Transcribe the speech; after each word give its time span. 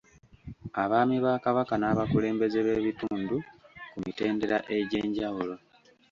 Abaami 0.83 1.17
ba 1.25 1.33
Kabaka 1.43 1.73
n’abakulembeze 1.77 2.59
b’ebitundu 2.65 3.35
ku 3.91 3.97
mitendera 4.03 4.57
egy’enjawulo. 4.77 5.53